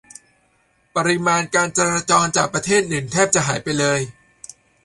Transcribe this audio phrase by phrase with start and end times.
[0.95, 3.99] ปริมาณการจราจรจากประเทศหนึ่งแทบจะหายไปเลย